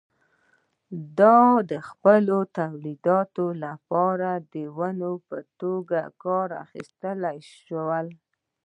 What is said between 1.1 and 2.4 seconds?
دا د خپلو